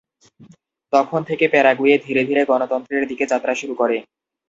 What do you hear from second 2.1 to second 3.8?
ধীরে গণতন্ত্রের দিকে যাত্রা শুরু